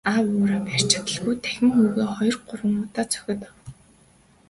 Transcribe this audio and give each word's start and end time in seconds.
Аав 0.09 0.25
нь 0.31 0.35
уураа 0.39 0.61
барьж 0.67 0.83
чадалгүй 0.91 1.35
дахин 1.41 1.69
хүүгээ 1.73 2.07
хоёр 2.15 2.35
гурван 2.47 2.75
удаа 2.85 3.05
цохиод 3.11 3.41
авав. 3.47 3.65